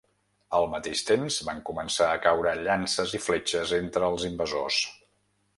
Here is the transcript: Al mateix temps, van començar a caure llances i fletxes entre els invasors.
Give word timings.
Al 0.59 0.63
mateix 0.71 1.03
temps, 1.09 1.37
van 1.49 1.59
començar 1.67 2.09
a 2.13 2.17
caure 2.25 2.55
llances 2.63 3.15
i 3.21 3.23
fletxes 3.29 3.77
entre 3.81 4.11
els 4.15 4.29
invasors. 4.35 4.83